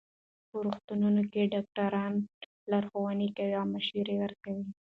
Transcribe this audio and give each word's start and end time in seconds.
په 0.49 0.57
روغتونونو 0.65 1.21
کې 1.31 1.49
ډاکټران 1.53 2.13
لارښوونې 2.71 3.27
کوي 3.37 3.53
او 3.59 3.65
مشوره 3.73 4.13
ورکوي. 4.23 4.67